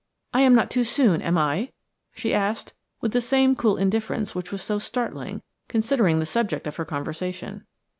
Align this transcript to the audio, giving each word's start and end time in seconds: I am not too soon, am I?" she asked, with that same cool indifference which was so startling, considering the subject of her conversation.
I 0.33 0.41
am 0.41 0.55
not 0.55 0.71
too 0.71 0.83
soon, 0.83 1.21
am 1.21 1.37
I?" 1.37 1.73
she 2.15 2.33
asked, 2.33 2.73
with 3.01 3.11
that 3.13 3.21
same 3.21 3.55
cool 3.55 3.77
indifference 3.77 4.33
which 4.33 4.51
was 4.51 4.63
so 4.63 4.79
startling, 4.79 5.43
considering 5.67 6.17
the 6.17 6.25
subject 6.25 6.65
of 6.65 6.77
her 6.77 6.85
conversation. 6.85 7.67